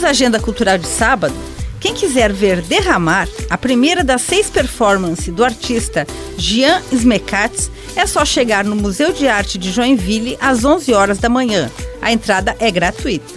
Temos 0.00 0.08
a 0.08 0.12
agenda 0.12 0.40
cultural 0.40 0.78
de 0.78 0.86
sábado. 0.86 1.34
Quem 1.78 1.92
quiser 1.92 2.32
ver 2.32 2.62
Derramar, 2.62 3.28
a 3.50 3.58
primeira 3.58 4.02
das 4.02 4.22
seis 4.22 4.48
performances 4.48 5.34
do 5.34 5.44
artista 5.44 6.06
Jean 6.38 6.80
Smekatz, 6.90 7.70
é 7.94 8.06
só 8.06 8.24
chegar 8.24 8.64
no 8.64 8.74
Museu 8.74 9.12
de 9.12 9.28
Arte 9.28 9.58
de 9.58 9.70
Joinville 9.70 10.38
às 10.40 10.64
11 10.64 10.94
horas 10.94 11.18
da 11.18 11.28
manhã. 11.28 11.70
A 12.00 12.10
entrada 12.10 12.56
é 12.58 12.70
gratuita. 12.70 13.34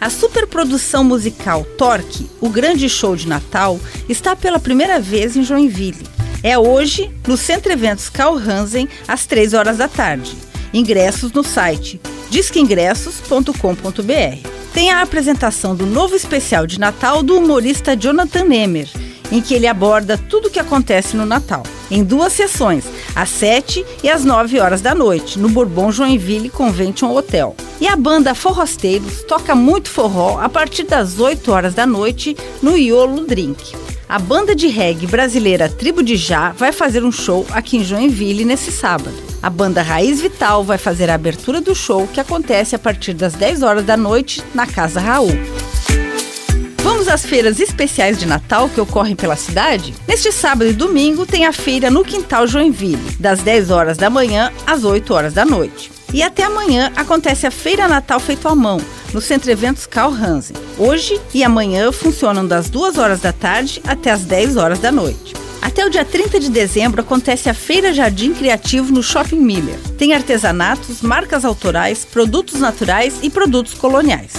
A 0.00 0.08
superprodução 0.08 1.04
musical 1.04 1.66
Torque, 1.76 2.30
o 2.40 2.48
grande 2.48 2.88
show 2.88 3.14
de 3.14 3.28
Natal, 3.28 3.78
está 4.08 4.34
pela 4.34 4.58
primeira 4.58 4.98
vez 4.98 5.36
em 5.36 5.44
Joinville. 5.44 6.08
É 6.42 6.56
hoje, 6.56 7.10
no 7.28 7.36
Centro 7.36 7.70
Eventos 7.70 8.08
Carl 8.08 8.38
Hansen, 8.38 8.88
às 9.06 9.26
3 9.26 9.52
horas 9.52 9.76
da 9.76 9.86
tarde. 9.86 10.34
Ingressos 10.72 11.30
no 11.32 11.44
site 11.44 12.00
disqueingressos.com.br. 12.30 14.55
Tem 14.76 14.90
a 14.90 15.00
apresentação 15.00 15.74
do 15.74 15.86
novo 15.86 16.14
especial 16.14 16.66
de 16.66 16.78
Natal 16.78 17.22
do 17.22 17.38
humorista 17.38 17.96
Jonathan 17.96 18.44
Nemer, 18.44 18.86
em 19.32 19.40
que 19.40 19.54
ele 19.54 19.66
aborda 19.66 20.18
tudo 20.18 20.48
o 20.48 20.50
que 20.50 20.58
acontece 20.58 21.16
no 21.16 21.24
Natal, 21.24 21.62
em 21.90 22.04
duas 22.04 22.34
sessões, 22.34 22.84
às 23.14 23.30
7 23.30 23.82
e 24.02 24.10
às 24.10 24.22
9 24.22 24.60
horas 24.60 24.82
da 24.82 24.94
noite, 24.94 25.38
no 25.38 25.48
Bourbon 25.48 25.90
Joinville 25.90 26.50
Convention 26.50 27.16
Hotel. 27.16 27.56
E 27.80 27.88
a 27.88 27.96
banda 27.96 28.34
Forrosteiros 28.34 29.22
toca 29.22 29.54
muito 29.54 29.88
forró 29.88 30.38
a 30.38 30.48
partir 30.50 30.82
das 30.82 31.18
8 31.18 31.50
horas 31.50 31.72
da 31.72 31.86
noite 31.86 32.36
no 32.60 32.76
Iolo 32.76 33.24
Drink. 33.24 33.85
A 34.08 34.20
banda 34.20 34.54
de 34.54 34.68
reggae 34.68 35.04
brasileira 35.04 35.68
Tribo 35.68 36.00
de 36.00 36.16
Já 36.16 36.50
vai 36.52 36.70
fazer 36.70 37.02
um 37.02 37.10
show 37.10 37.44
aqui 37.50 37.78
em 37.78 37.84
Joinville 37.84 38.44
nesse 38.44 38.70
sábado. 38.70 39.16
A 39.42 39.50
banda 39.50 39.82
Raiz 39.82 40.20
Vital 40.20 40.62
vai 40.62 40.78
fazer 40.78 41.10
a 41.10 41.14
abertura 41.14 41.60
do 41.60 41.74
show 41.74 42.06
que 42.06 42.20
acontece 42.20 42.76
a 42.76 42.78
partir 42.78 43.14
das 43.14 43.34
10 43.34 43.64
horas 43.64 43.84
da 43.84 43.96
noite 43.96 44.44
na 44.54 44.64
Casa 44.64 45.00
Raul. 45.00 45.32
Vamos 46.84 47.08
às 47.08 47.26
feiras 47.26 47.58
especiais 47.58 48.16
de 48.16 48.26
Natal 48.26 48.68
que 48.68 48.80
ocorrem 48.80 49.16
pela 49.16 49.34
cidade? 49.34 49.92
Neste 50.06 50.30
sábado 50.30 50.70
e 50.70 50.72
domingo 50.72 51.26
tem 51.26 51.44
a 51.44 51.52
feira 51.52 51.90
no 51.90 52.04
Quintal 52.04 52.46
Joinville, 52.46 53.16
das 53.18 53.40
10 53.40 53.72
horas 53.72 53.96
da 53.96 54.08
manhã 54.08 54.52
às 54.64 54.84
8 54.84 55.12
horas 55.12 55.34
da 55.34 55.44
noite. 55.44 55.95
E 56.12 56.22
até 56.22 56.44
amanhã 56.44 56.92
acontece 56.96 57.46
a 57.46 57.50
Feira 57.50 57.88
Natal 57.88 58.20
Feito 58.20 58.48
à 58.48 58.54
Mão, 58.54 58.80
no 59.12 59.20
Centro 59.20 59.50
Eventos 59.50 59.86
Carl 59.86 60.12
Hansen. 60.12 60.56
Hoje 60.78 61.20
e 61.34 61.42
amanhã 61.42 61.90
funcionam 61.92 62.46
das 62.46 62.70
2 62.70 62.98
horas 62.98 63.20
da 63.20 63.32
tarde 63.32 63.82
até 63.86 64.10
as 64.10 64.22
10 64.22 64.56
horas 64.56 64.78
da 64.78 64.92
noite. 64.92 65.34
Até 65.60 65.84
o 65.84 65.90
dia 65.90 66.04
30 66.04 66.38
de 66.38 66.48
dezembro 66.48 67.00
acontece 67.00 67.50
a 67.50 67.54
Feira 67.54 67.92
Jardim 67.92 68.32
Criativo 68.32 68.92
no 68.92 69.02
Shopping 69.02 69.40
Miller. 69.40 69.78
Tem 69.98 70.14
artesanatos, 70.14 71.02
marcas 71.02 71.44
autorais, 71.44 72.04
produtos 72.04 72.60
naturais 72.60 73.18
e 73.22 73.28
produtos 73.28 73.74
coloniais. 73.74 74.32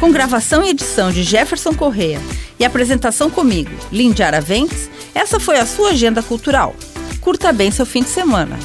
Com 0.00 0.10
gravação 0.10 0.64
e 0.64 0.70
edição 0.70 1.12
de 1.12 1.22
Jefferson 1.22 1.74
Correa 1.74 2.20
e 2.58 2.64
apresentação 2.64 3.30
comigo, 3.30 3.70
Lindy 3.92 4.22
Araventes, 4.22 4.90
essa 5.14 5.38
foi 5.38 5.58
a 5.58 5.66
sua 5.66 5.90
agenda 5.90 6.22
cultural. 6.22 6.74
Curta 7.20 7.52
bem 7.52 7.70
seu 7.70 7.86
fim 7.86 8.02
de 8.02 8.08
semana. 8.08 8.58